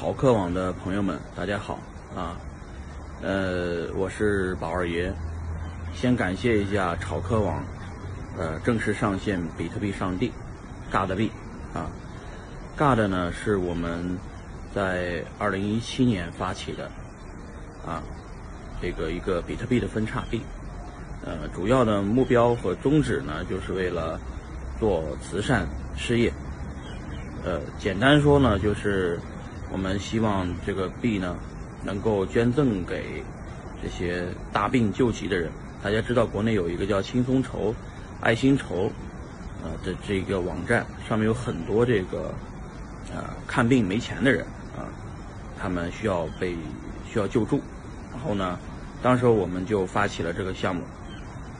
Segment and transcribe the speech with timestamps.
[0.00, 1.76] 炒客网的朋友们，大家好
[2.14, 2.36] 啊！
[3.20, 5.12] 呃，我是宝二爷，
[5.92, 7.60] 先感谢一下炒客网，
[8.38, 10.32] 呃，正式上线比特币上帝
[10.92, 11.32] ，God 币
[11.74, 11.90] 啊
[12.76, 14.16] ，God 呢是我们
[14.72, 16.88] 在二零一七年发起的
[17.84, 18.00] 啊，
[18.80, 20.40] 这个一个比特币的分叉币，
[21.26, 24.16] 呃，主要的目标和宗旨呢，就是为了
[24.78, 26.32] 做慈善事业，
[27.44, 29.18] 呃，简单说呢，就是
[29.70, 31.36] 我们希望这个币呢，
[31.84, 33.22] 能够捐赠给
[33.82, 35.50] 这些大病救急的人。
[35.82, 37.74] 大家知道，国内有一个叫轻松筹、
[38.20, 38.90] 爱心筹，
[39.62, 42.34] 呃的这个网站，上面有很多这个
[43.14, 44.44] 啊看病没钱的人
[44.76, 44.88] 啊，
[45.60, 46.56] 他们需要被
[47.10, 47.60] 需要救助。
[48.12, 48.58] 然后呢，
[49.02, 50.82] 当时我们就发起了这个项目，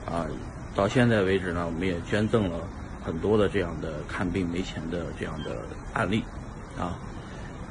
[0.07, 0.27] 啊，
[0.75, 2.59] 到现在为止呢，我们也捐赠了。
[3.01, 5.63] 很多的这样的看病没钱的这样的
[5.95, 6.23] 案例，
[6.77, 6.99] 啊，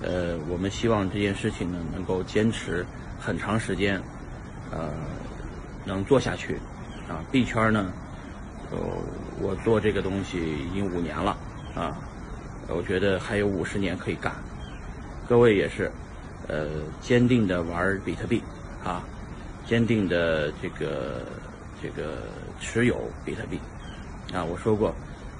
[0.01, 2.85] 呃，我们希望这件事情呢能够坚持
[3.19, 4.01] 很长时间，
[4.71, 4.91] 呃，
[5.85, 6.55] 能做下去，
[7.09, 7.91] 啊，币圈呢，
[8.71, 8.77] 呃，
[9.41, 11.35] 我做这个东西已经五年了，
[11.75, 11.97] 啊，
[12.67, 14.33] 我觉得还有五十年可以干，
[15.27, 15.91] 各位也是，
[16.47, 16.67] 呃，
[17.01, 18.43] 坚定的玩比特币，
[18.83, 19.01] 啊，
[19.65, 21.23] 坚定的这个
[21.81, 22.23] 这个
[22.59, 23.59] 持有比特币，
[24.33, 24.93] 啊，我说过。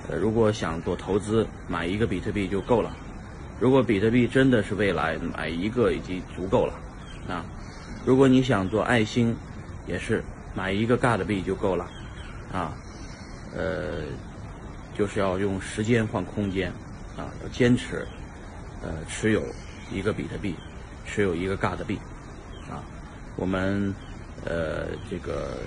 [0.10, 2.96] 呃，如果想做投资，买一个比特币就够了。
[3.60, 6.74] 如果比特币真的是未来，买一个已经足够了。
[7.28, 7.46] 啊，
[8.06, 9.36] 如果你想做爱心，
[9.88, 10.24] 也是
[10.56, 11.90] 买一个 God 币就够了。
[12.52, 12.74] 啊，
[13.56, 14.04] 呃，
[14.98, 16.72] 就是要用时间换空间，
[17.18, 18.08] 啊，要坚持，
[18.82, 19.44] 呃，持有
[19.92, 20.56] 一个比特币，
[21.06, 22.00] 持有一个 God 币，
[22.70, 22.84] 啊，
[23.36, 23.94] 我们
[24.46, 25.58] 呃这个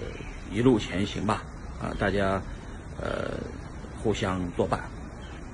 [0.53, 1.43] 一路前行吧。
[1.81, 2.41] 啊，大家
[3.01, 3.39] 呃。
[4.03, 4.81] 互相作伴，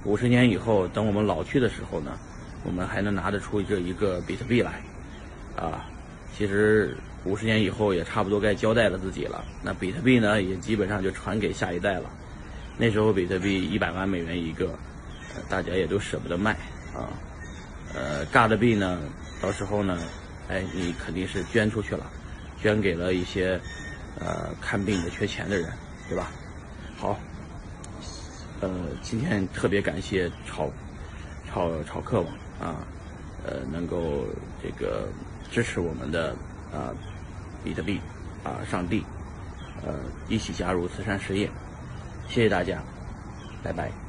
[0.04, 2.16] 五十年以后，等我们老去的时候呢，
[2.64, 4.80] 我们还能拿得出这一个比特币来，
[5.56, 5.84] 啊，
[6.36, 9.44] 其实五十年以后也差不多该交代了自己了。
[9.62, 12.10] 那比特币呢，也基本上就传给下一代了。
[12.78, 14.78] 那时候比特币一百万美元一个，
[15.48, 16.52] 大家也都舍不得卖
[16.94, 17.10] 啊。
[17.94, 19.00] 呃，尬的币呢，
[19.42, 19.98] 到时候呢，
[20.48, 22.06] 哎，你肯定是捐出去了，
[22.62, 23.58] 捐给了一些
[24.20, 25.68] 呃看病的缺钱的人，
[26.08, 26.30] 对吧？
[26.96, 27.18] 好。
[28.60, 28.70] 呃，
[29.02, 30.70] 今天特别感谢炒
[31.46, 32.76] 炒炒客网啊，
[33.44, 34.24] 呃，能够
[34.62, 35.08] 这个
[35.50, 36.30] 支持我们的
[36.72, 36.94] 啊
[37.62, 38.00] 比特币
[38.42, 39.04] 啊上帝，
[39.84, 39.94] 呃，
[40.28, 41.50] 一起加入慈善事业，
[42.28, 42.82] 谢谢大家，
[43.62, 44.05] 拜拜。